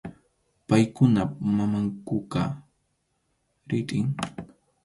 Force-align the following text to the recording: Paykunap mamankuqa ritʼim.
Paykunap 0.67 1.31
mamankuqa 1.55 2.41
ritʼim. 3.69 4.07